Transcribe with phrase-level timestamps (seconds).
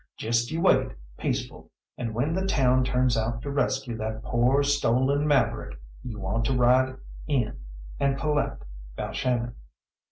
[0.17, 5.27] Just you wait peaceful, and when the town turns out to rescue that poor stolen
[5.27, 7.59] maverick you want to ride in
[7.99, 8.63] and collect
[8.97, 9.53] Balshannon."